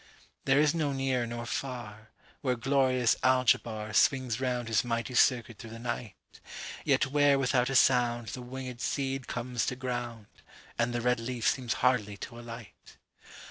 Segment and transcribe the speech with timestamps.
[0.45, 2.09] There is no near nor far,
[2.41, 6.15] Where glorious AlgebarSwings round his mighty circuit through the night,
[6.83, 10.25] Yet where without a soundThe winged seed comes to ground,
[10.79, 12.97] And the red leaf seems hardly to alight.